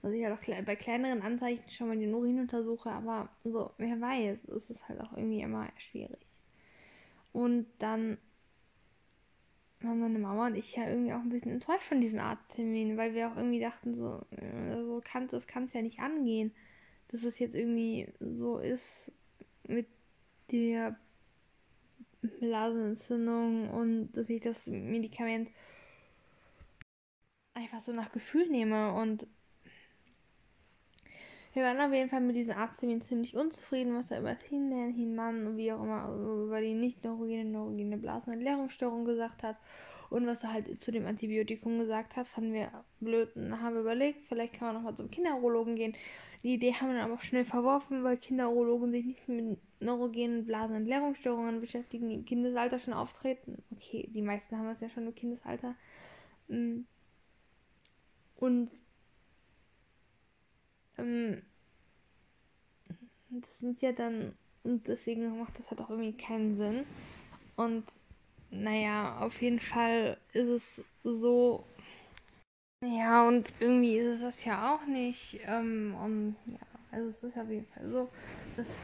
dass 0.01 0.13
ich 0.13 0.23
halt 0.23 0.39
auch 0.39 0.65
bei 0.65 0.75
kleineren 0.75 1.21
Anzeichen 1.21 1.69
schon 1.69 1.89
mal 1.89 1.97
den 1.97 2.13
Urin 2.13 2.39
untersuche, 2.39 2.89
aber 2.89 3.29
so, 3.43 3.71
wer 3.77 3.99
weiß, 3.99 4.45
ist 4.45 4.69
es 4.69 4.87
halt 4.87 5.01
auch 5.01 5.11
irgendwie 5.17 5.41
immer 5.41 5.67
schwierig. 5.77 6.28
Und 7.31 7.67
dann 7.79 8.17
waren 9.81 9.99
meine 9.99 10.19
Mama 10.19 10.47
und 10.47 10.55
ich 10.55 10.75
ja 10.75 10.89
irgendwie 10.89 11.13
auch 11.13 11.19
ein 11.19 11.29
bisschen 11.29 11.51
enttäuscht 11.51 11.83
von 11.83 12.01
diesem 12.01 12.19
Arzttermin, 12.19 12.97
weil 12.97 13.13
wir 13.13 13.31
auch 13.31 13.37
irgendwie 13.37 13.59
dachten, 13.59 13.95
so, 13.95 14.21
so 14.69 15.01
kann, 15.03 15.27
das 15.27 15.47
kann 15.47 15.65
es 15.65 15.73
ja 15.73 15.81
nicht 15.81 15.99
angehen, 15.99 16.53
dass 17.07 17.23
es 17.23 17.39
jetzt 17.39 17.55
irgendwie 17.55 18.11
so 18.19 18.59
ist 18.59 19.11
mit 19.67 19.87
der 20.51 20.97
Blasenentzündung 22.21 23.69
und 23.69 24.11
dass 24.11 24.29
ich 24.29 24.41
das 24.41 24.67
Medikament 24.67 25.49
einfach 27.53 27.79
so 27.79 27.93
nach 27.93 28.11
Gefühl 28.11 28.49
nehme. 28.49 28.93
Und 28.93 29.27
wir 31.53 31.63
waren 31.63 31.79
auf 31.81 31.93
jeden 31.93 32.09
Fall 32.09 32.21
mit 32.21 32.35
diesem 32.35 32.55
Arzttermin 32.55 33.01
ziemlich 33.01 33.35
unzufrieden, 33.35 33.95
was 33.95 34.11
er 34.11 34.19
über 34.19 34.31
das 34.31 34.43
Hinman, 34.43 34.93
Hinmann 34.93 35.47
und 35.47 35.57
wie 35.57 35.71
auch 35.71 35.81
immer 35.81 36.09
über 36.45 36.61
die 36.61 36.73
nicht 36.73 37.03
neurogene, 37.03 37.45
neurogene 37.45 37.97
Blasenentleerungsstörung 37.97 39.05
gesagt 39.05 39.43
hat. 39.43 39.57
Und 40.09 40.25
was 40.25 40.43
er 40.43 40.53
halt 40.53 40.81
zu 40.81 40.91
dem 40.91 41.05
Antibiotikum 41.05 41.79
gesagt 41.79 42.15
hat, 42.15 42.27
fanden 42.27 42.53
wir 42.53 42.71
blöd 42.99 43.35
und 43.35 43.61
haben 43.61 43.77
überlegt, 43.77 44.25
vielleicht 44.27 44.53
kann 44.53 44.69
man 44.69 44.75
nochmal 44.75 44.95
zum 44.95 45.11
Kinderurologen 45.11 45.75
gehen. 45.75 45.95
Die 46.43 46.53
Idee 46.53 46.73
haben 46.73 46.87
wir 46.87 46.95
dann 46.95 47.05
aber 47.05 47.15
auch 47.15 47.21
schnell 47.21 47.45
verworfen, 47.45 48.03
weil 48.03 48.17
Kinderurologen 48.17 48.91
sich 48.91 49.05
nicht 49.05 49.27
mit 49.27 49.59
neurogenen 49.79 50.45
Blasenentleerungsstörungen 50.45 51.59
beschäftigen, 51.59 52.09
die 52.09 52.15
im 52.15 52.25
Kindesalter 52.25 52.79
schon 52.79 52.93
auftreten. 52.93 53.61
Okay, 53.71 54.09
die 54.13 54.21
meisten 54.21 54.57
haben 54.57 54.67
das 54.67 54.79
ja 54.79 54.89
schon 54.89 55.07
im 55.07 55.15
Kindesalter. 55.15 55.75
Mm. 56.47 56.81
Und 58.37 58.71
ähm, 60.99 61.41
das 63.29 63.59
sind 63.59 63.81
ja 63.81 63.91
dann, 63.91 64.33
und 64.63 64.87
deswegen 64.87 65.39
macht 65.39 65.57
das 65.59 65.69
halt 65.69 65.81
auch 65.81 65.89
irgendwie 65.89 66.13
keinen 66.17 66.55
Sinn. 66.55 66.85
Und 67.55 67.85
naja, 68.51 69.19
auf 69.19 69.41
jeden 69.41 69.59
Fall 69.59 70.17
ist 70.33 70.47
es 70.47 70.81
so. 71.03 71.63
Ja, 72.83 73.27
und 73.27 73.51
irgendwie 73.61 73.97
ist 73.97 74.15
es 74.15 74.21
das 74.21 74.43
ja 74.45 74.75
auch 74.75 74.85
nicht. 74.85 75.39
Ähm, 75.45 75.95
und 76.01 76.35
ja, 76.45 76.59
also 76.91 77.07
es 77.09 77.23
ist 77.23 77.37
auf 77.37 77.49
jeden 77.49 77.67
Fall 77.67 77.89
so, 77.89 78.09
dass 78.57 78.75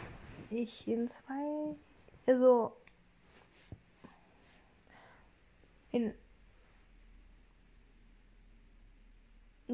ich 0.50 0.88
in 0.88 1.10
zwei, 1.10 1.76
also 2.28 2.74
in 5.92 6.14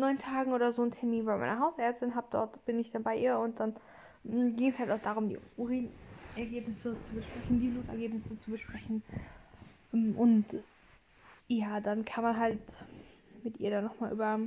neun 0.02 0.18
Tagen 0.18 0.52
oder 0.52 0.74
so 0.74 0.82
einen 0.82 0.92
Termin 0.92 1.26
bei 1.26 1.38
meiner 1.38 1.60
Hausärztin 1.60 2.16
habe. 2.16 2.28
Dort 2.32 2.66
bin 2.66 2.80
ich 2.80 2.92
dann 2.92 3.04
bei 3.04 3.16
ihr 3.16 3.40
und 3.40 3.60
dann 3.60 3.76
hm, 4.24 4.56
ging 4.58 4.70
es 4.70 4.80
halt 4.80 4.92
auch 4.92 5.02
darum, 5.02 5.30
die 5.30 5.40
Urinergebnisse 5.58 7.02
zu 7.04 7.16
besprechen, 7.16 7.60
die 7.60 7.70
Blutergebnisse 7.70 8.38
zu 8.40 8.52
besprechen. 8.52 9.04
Ähm, 9.94 10.16
und 10.18 10.46
ja, 11.48 11.80
dann 11.80 12.04
kann 12.04 12.24
man 12.24 12.38
halt 12.38 12.62
mit 13.44 13.60
ihr 13.60 13.72
dann 13.72 13.86
nochmal 13.86 14.12
über 14.12 14.40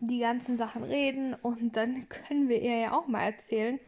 die 0.00 0.20
ganzen 0.20 0.56
Sachen 0.56 0.84
reden 0.84 1.34
und 1.34 1.76
dann 1.76 2.08
können 2.08 2.48
wir 2.48 2.60
ihr 2.60 2.76
ja 2.76 2.92
auch 2.92 3.06
mal 3.06 3.22
erzählen, 3.22 3.80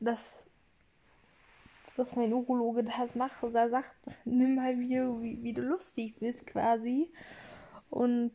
dass, 0.00 0.42
dass 1.96 2.16
mein 2.16 2.32
Urologe 2.32 2.84
das 2.84 3.14
macht 3.14 3.42
oder 3.42 3.68
sagt, 3.68 3.96
nimm 4.24 4.54
mal 4.54 4.78
wie, 4.78 4.96
wie, 5.22 5.42
wie 5.42 5.52
du 5.52 5.62
lustig 5.62 6.16
bist 6.20 6.46
quasi. 6.46 7.10
Und 7.90 8.32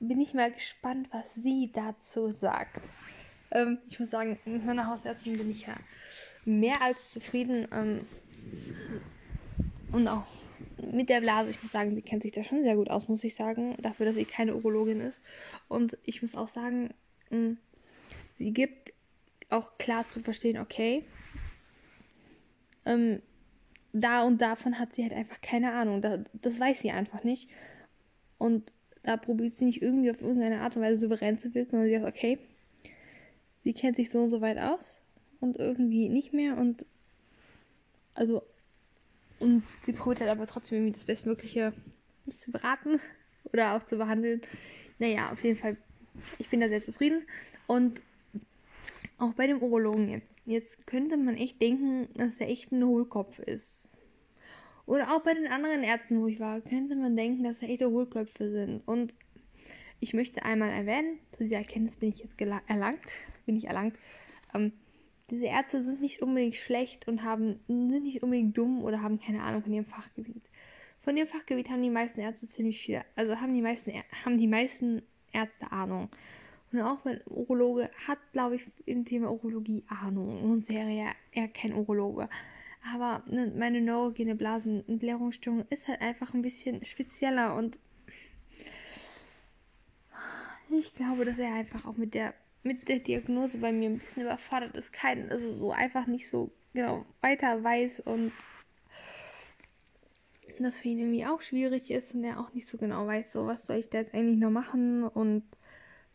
bin 0.00 0.20
ich 0.20 0.34
mal 0.34 0.52
gespannt, 0.52 1.08
was 1.12 1.34
sie 1.34 1.70
dazu 1.72 2.30
sagt. 2.30 2.80
Ähm, 3.50 3.78
ich 3.88 3.98
muss 3.98 4.10
sagen, 4.10 4.38
mit 4.44 4.64
meiner 4.64 4.86
Hausärztin 4.86 5.38
bin 5.38 5.50
ich 5.50 5.66
ja 5.66 5.74
mehr 6.44 6.80
als 6.82 7.10
zufrieden. 7.10 7.66
Ähm, 7.72 8.00
und 9.92 10.06
auch 10.08 10.26
mit 10.92 11.08
der 11.08 11.20
Blase, 11.20 11.50
ich 11.50 11.62
muss 11.62 11.72
sagen, 11.72 11.94
sie 11.94 12.02
kennt 12.02 12.22
sich 12.22 12.32
da 12.32 12.44
schon 12.44 12.62
sehr 12.62 12.76
gut 12.76 12.90
aus, 12.90 13.08
muss 13.08 13.24
ich 13.24 13.34
sagen, 13.34 13.76
dafür, 13.80 14.06
dass 14.06 14.14
sie 14.14 14.24
keine 14.24 14.54
Urologin 14.54 15.00
ist. 15.00 15.22
Und 15.68 15.96
ich 16.04 16.22
muss 16.22 16.36
auch 16.36 16.48
sagen, 16.48 16.94
mh, 17.30 17.36
hm, 17.36 17.58
sie 18.36 18.52
gibt 18.52 18.92
auch 19.50 19.78
klar 19.78 20.08
zu 20.08 20.20
verstehen, 20.20 20.58
okay, 20.58 21.04
ähm, 22.84 23.22
da 23.92 24.24
und 24.24 24.40
davon 24.40 24.78
hat 24.78 24.92
sie 24.92 25.02
halt 25.02 25.14
einfach 25.14 25.40
keine 25.40 25.72
Ahnung. 25.72 26.02
Da, 26.02 26.18
das 26.32 26.60
weiß 26.60 26.80
sie 26.80 26.90
einfach 26.90 27.24
nicht. 27.24 27.50
Und 28.36 28.72
da 29.08 29.16
probiert 29.16 29.52
sie 29.52 29.64
nicht 29.64 29.80
irgendwie 29.80 30.10
auf 30.10 30.20
irgendeine 30.20 30.60
Art 30.60 30.76
und 30.76 30.82
Weise 30.82 30.98
souverän 30.98 31.38
zu 31.38 31.54
wirken, 31.54 31.70
sondern 31.70 31.88
sie 31.88 31.94
sagt, 31.94 32.14
okay, 32.14 32.38
sie 33.64 33.72
kennt 33.72 33.96
sich 33.96 34.10
so 34.10 34.22
und 34.22 34.28
so 34.28 34.42
weit 34.42 34.58
aus 34.58 35.00
und 35.40 35.56
irgendwie 35.56 36.10
nicht 36.10 36.34
mehr 36.34 36.58
und 36.58 36.84
also 38.12 38.42
und 39.40 39.62
sie 39.82 39.94
probiert 39.94 40.20
halt 40.20 40.30
aber 40.30 40.46
trotzdem 40.46 40.76
irgendwie 40.76 40.92
das 40.92 41.06
Bestmögliche 41.06 41.72
zu 42.28 42.52
beraten 42.52 43.00
oder 43.54 43.76
auch 43.76 43.86
zu 43.86 43.96
behandeln. 43.96 44.42
Naja, 44.98 45.32
auf 45.32 45.42
jeden 45.42 45.56
Fall, 45.56 45.78
ich 46.38 46.50
bin 46.50 46.60
da 46.60 46.68
sehr 46.68 46.84
zufrieden 46.84 47.22
und 47.66 48.02
auch 49.16 49.32
bei 49.32 49.46
dem 49.46 49.62
Urologen 49.62 50.10
jetzt. 50.10 50.28
Jetzt 50.44 50.86
könnte 50.86 51.16
man 51.16 51.36
echt 51.36 51.62
denken, 51.62 52.08
dass 52.14 52.36
er 52.38 52.50
echt 52.50 52.72
ein 52.72 52.84
Hohlkopf 52.84 53.38
ist. 53.38 53.88
Oder 54.88 55.14
auch 55.14 55.20
bei 55.20 55.34
den 55.34 55.48
anderen 55.48 55.82
Ärzten, 55.82 56.18
wo 56.18 56.28
ich 56.28 56.40
war, 56.40 56.62
könnte 56.62 56.96
man 56.96 57.14
denken, 57.14 57.44
dass 57.44 57.60
er 57.60 57.68
echte 57.68 57.90
Hohlköpfe 57.90 58.50
sind. 58.50 58.80
Und 58.88 59.14
ich 60.00 60.14
möchte 60.14 60.42
einmal 60.46 60.70
erwähnen, 60.70 61.18
zu 61.32 61.42
dieser 61.42 61.58
Erkenntnis 61.58 61.98
bin 61.98 62.08
ich 62.08 62.20
jetzt 62.20 62.40
erlangt, 62.40 63.06
bin 63.46 63.56
ich 63.56 63.66
erlangt, 63.66 63.98
ähm, 64.54 64.72
diese 65.30 65.44
Ärzte 65.44 65.82
sind 65.82 66.00
nicht 66.00 66.22
unbedingt 66.22 66.54
schlecht 66.54 67.06
und 67.06 67.22
haben, 67.22 67.60
sind 67.68 68.02
nicht 68.02 68.22
unbedingt 68.22 68.56
dumm 68.56 68.82
oder 68.82 69.02
haben 69.02 69.20
keine 69.20 69.42
Ahnung 69.42 69.62
von 69.62 69.74
ihrem 69.74 69.84
Fachgebiet. 69.84 70.42
Von 71.02 71.18
ihrem 71.18 71.28
Fachgebiet 71.28 71.68
haben 71.68 71.82
die 71.82 71.90
meisten 71.90 72.20
Ärzte 72.20 72.48
ziemlich 72.48 72.80
viel, 72.80 73.02
also 73.14 73.36
haben 73.36 73.52
die 73.52 73.60
meisten, 73.60 73.92
haben 74.24 74.38
die 74.38 74.46
meisten 74.46 75.02
Ärzte 75.32 75.70
Ahnung. 75.70 76.08
Und 76.72 76.80
auch 76.80 77.04
mein 77.04 77.20
Urologe 77.26 77.90
hat, 78.06 78.18
glaube 78.32 78.56
ich, 78.56 78.62
im 78.86 79.04
Thema 79.04 79.30
Urologie 79.30 79.84
Ahnung. 79.88 80.40
Sonst 80.40 80.70
wäre 80.70 80.90
er, 80.90 81.12
er 81.32 81.48
kein 81.48 81.74
Urologe. 81.74 82.30
Aber 82.94 83.22
ne, 83.26 83.52
meine 83.56 83.80
neurogene 83.80 84.34
Blasenentleerungsstörung 84.34 85.66
ist 85.70 85.88
halt 85.88 86.00
einfach 86.00 86.34
ein 86.34 86.42
bisschen 86.42 86.84
spezieller 86.84 87.54
und 87.54 87.78
ich 90.70 90.94
glaube, 90.94 91.24
dass 91.24 91.38
er 91.38 91.54
einfach 91.54 91.86
auch 91.86 91.96
mit 91.96 92.14
der 92.14 92.34
mit 92.62 92.88
der 92.88 92.98
Diagnose 92.98 93.58
bei 93.58 93.72
mir 93.72 93.88
ein 93.88 93.98
bisschen 93.98 94.24
überfordert 94.24 94.76
ist, 94.76 94.92
kein, 94.92 95.30
also 95.30 95.52
so 95.54 95.70
einfach 95.70 96.06
nicht 96.06 96.28
so 96.28 96.50
genau 96.74 97.06
weiter 97.20 97.62
weiß 97.62 98.00
und 98.00 98.32
das 100.58 100.76
für 100.76 100.88
ihn 100.88 100.98
irgendwie 100.98 101.26
auch 101.26 101.40
schwierig 101.40 101.90
ist 101.90 102.14
und 102.14 102.24
er 102.24 102.40
auch 102.40 102.52
nicht 102.52 102.68
so 102.68 102.78
genau 102.78 103.06
weiß, 103.06 103.32
so 103.32 103.46
was 103.46 103.66
soll 103.66 103.76
ich 103.76 103.90
da 103.90 103.98
jetzt 103.98 104.14
eigentlich 104.14 104.38
noch 104.38 104.50
machen? 104.50 105.04
Und 105.04 105.44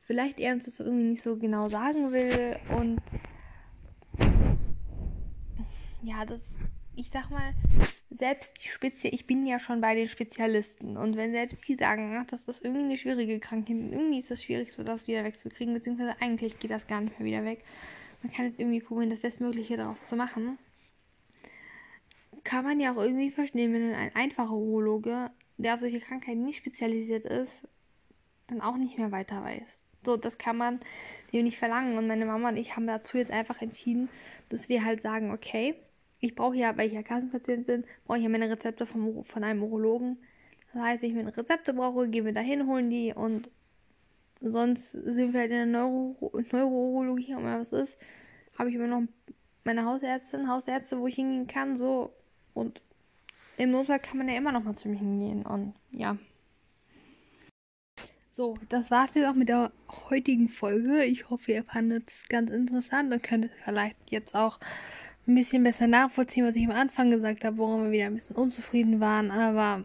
vielleicht 0.02 0.40
er 0.40 0.54
uns 0.54 0.66
das 0.66 0.80
irgendwie 0.80 1.10
nicht 1.12 1.22
so 1.22 1.38
genau 1.38 1.70
sagen 1.70 2.12
will 2.12 2.58
und 2.68 3.02
ja, 6.04 6.26
das, 6.26 6.42
ich 6.96 7.10
sag 7.10 7.30
mal, 7.30 7.54
selbst 8.10 8.64
die 8.64 8.68
Spezie, 8.68 9.10
ich 9.10 9.26
bin 9.26 9.46
ja 9.46 9.58
schon 9.58 9.82
bei 9.82 9.96
den 9.96 10.08
Spezialisten 10.08 10.98
und 10.98 11.16
wenn 11.16 11.32
selbst 11.32 11.68
die 11.68 11.76
sagen, 11.76 12.18
ach, 12.20 12.28
das 12.28 12.46
ist 12.46 12.64
irgendwie 12.64 12.86
eine 12.86 12.98
schwierige 12.98 13.40
Krankheit, 13.40 13.78
irgendwie 13.78 14.20
ist 14.20 14.30
das 14.30 14.44
schwierig, 14.44 14.72
so 14.72 14.84
das 14.84 15.08
wieder 15.08 15.24
wegzukriegen, 15.24 15.74
beziehungsweise 15.74 16.16
eigentlich 16.22 16.60
geht 16.60 16.72
das 16.72 16.88
gar 16.88 17.02
nicht 17.02 17.18
mehr 17.18 17.28
wieder 17.28 17.46
weg. 17.46 17.64
Man 18.22 18.32
kann 18.32 18.46
jetzt 18.46 18.60
irgendwie 18.60 18.82
probieren, 18.82 19.10
das 19.10 19.22
Bestmögliche 19.22 19.78
daraus 19.78 20.06
zu 20.06 20.16
machen. 20.16 20.58
Kann 22.44 22.66
man 22.66 22.80
ja 22.80 22.94
auch 22.94 23.02
irgendwie 23.02 23.32
verstehen, 23.32 23.74
wenn 23.74 23.94
ein 23.94 24.16
einfacher 24.16 24.54
Urologe, 24.54 25.32
der 25.58 25.76
auf 25.76 25.80
solche 25.80 26.00
Krankheiten 26.00 26.44
nicht 26.44 26.58
spezialisiert 26.58 27.26
ist, 27.26 27.68
dann 28.48 28.62
auch 28.62 28.78
nicht 28.78 28.98
mehr 28.98 29.12
weiter 29.12 29.44
weiß. 29.44 29.86
So, 30.06 30.18
das 30.18 30.38
kann 30.38 30.58
man 30.58 30.80
dem 31.32 31.46
nicht 31.46 31.58
verlangen. 31.58 31.98
Und 31.98 32.08
meine 32.08 32.26
Mama 32.26 32.50
und 32.50 32.58
ich 32.58 32.76
haben 32.76 32.88
dazu 32.88 33.18
jetzt 33.18 33.32
einfach 33.32 33.62
entschieden, 33.62 34.10
dass 34.50 34.70
wir 34.70 34.84
halt 34.84 35.02
sagen, 35.02 35.32
okay, 35.32 35.76
ich 36.24 36.36
brauche 36.36 36.56
ja, 36.56 36.78
weil 36.78 36.88
ich 36.88 36.94
ja 36.94 37.04
Kassenpatient 37.04 37.68
bin, 37.68 37.84
brauche 38.06 38.18
ich 38.18 38.24
ja 38.24 38.30
meine 38.30 38.50
Rezepte 38.50 38.86
vom, 38.86 39.26
von 39.26 39.44
einem 39.44 39.62
Urologen. 39.62 40.18
Das 40.72 40.82
heißt, 40.82 41.02
wenn 41.02 41.10
ich 41.10 41.16
meine 41.16 41.36
Rezepte 41.36 41.74
brauche, 41.74 42.08
gehen 42.08 42.24
wir 42.24 42.32
dahin, 42.32 42.66
holen 42.66 42.90
die 42.90 43.14
und 43.14 43.52
sonst 44.40 44.94
sind 44.94 45.34
wir 45.34 45.42
halt 45.42 45.52
in 45.52 45.58
der 45.58 45.66
Neuro 45.66 46.32
Neurologie 46.50 47.36
und 47.36 47.44
was 47.44 47.74
ist, 47.74 47.98
habe 48.58 48.70
ich 48.70 48.76
immer 48.76 48.88
noch 48.88 49.04
meine 49.66 49.84
Hausärztin, 49.84 50.48
Hausärzte, 50.48 50.98
wo 50.98 51.08
ich 51.08 51.16
hingehen 51.16 51.46
kann, 51.46 51.78
so 51.78 52.14
und 52.54 52.82
im 53.58 53.72
Notfall 53.72 54.00
kann 54.00 54.18
man 54.18 54.30
ja 54.30 54.38
immer 54.38 54.54
noch 54.54 54.64
mal 54.64 54.76
zu 54.76 54.88
mir 54.88 55.00
hingehen 55.00 55.46
und 55.46 55.74
ja. 55.92 56.18
So, 58.32 58.56
das 58.70 58.90
war's 58.92 59.14
jetzt 59.14 59.28
auch 59.28 59.36
mit 59.36 59.50
der 59.50 59.74
heutigen 60.10 60.48
Folge. 60.48 61.04
Ich 61.04 61.30
hoffe, 61.30 61.52
ihr 61.52 61.64
fandet 61.66 62.10
es 62.10 62.24
ganz 62.30 62.50
interessant 62.50 63.14
und 63.14 63.22
könnt 63.22 63.50
vielleicht 63.66 64.10
jetzt 64.10 64.36
auch 64.36 64.60
ein 65.28 65.36
bisschen 65.36 65.64
besser 65.64 65.88
nachvollziehen, 65.88 66.46
was 66.46 66.56
ich 66.56 66.66
am 66.66 66.76
Anfang 66.76 67.10
gesagt 67.10 67.44
habe, 67.44 67.58
worum 67.58 67.86
wir 67.86 67.92
wieder 67.92 68.06
ein 68.06 68.14
bisschen 68.14 68.36
unzufrieden 68.36 69.00
waren. 69.00 69.32
Aber 69.32 69.84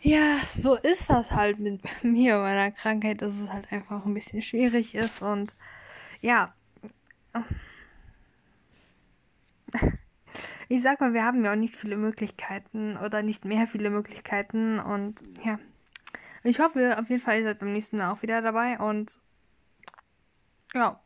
ja, 0.00 0.36
so 0.48 0.76
ist 0.76 1.10
das 1.10 1.30
halt 1.32 1.58
mit 1.58 1.80
mir 2.02 2.36
und 2.36 2.42
meiner 2.42 2.70
Krankheit, 2.70 3.20
dass 3.22 3.38
es 3.38 3.52
halt 3.52 3.70
einfach 3.72 4.06
ein 4.06 4.14
bisschen 4.14 4.42
schwierig 4.42 4.94
ist 4.94 5.22
und 5.22 5.52
ja. 6.20 6.54
Ich 10.70 10.82
sag 10.82 11.00
mal, 11.00 11.14
wir 11.14 11.24
haben 11.24 11.42
ja 11.42 11.52
auch 11.52 11.56
nicht 11.56 11.74
viele 11.74 11.96
Möglichkeiten 11.96 12.98
oder 12.98 13.22
nicht 13.22 13.46
mehr 13.46 13.66
viele 13.66 13.88
Möglichkeiten 13.88 14.78
und 14.78 15.22
ja. 15.42 15.58
Ich 16.42 16.60
hoffe 16.60 16.98
auf 16.98 17.08
jeden 17.08 17.22
Fall, 17.22 17.38
ihr 17.38 17.44
seid 17.44 17.58
beim 17.58 17.72
nächsten 17.72 17.96
Mal 17.96 18.10
auch 18.12 18.20
wieder 18.20 18.42
dabei 18.42 18.78
und 18.78 19.18
ja, 20.74 21.00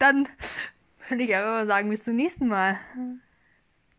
dann 0.00 0.28
würde 1.08 1.22
ich 1.22 1.36
aber 1.36 1.66
sagen, 1.66 1.90
bis 1.90 2.04
zum 2.04 2.16
nächsten 2.16 2.48
Mal. 2.48 2.78